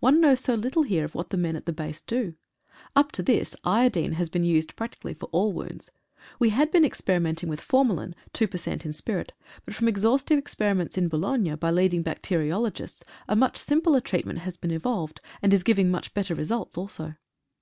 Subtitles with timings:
[0.00, 2.32] One knows so little here of what the men at the base do.
[2.96, 5.90] Up to this iodine has been used practically for all wounds.
[6.38, 9.32] We had been experimenting with formalin, two per cent in spirit,
[9.66, 14.70] but from exhaustive experiments in Boulogne by leading bacteriologists a much simpler treatment has been
[14.70, 17.16] evolved, and it is giving much better results also.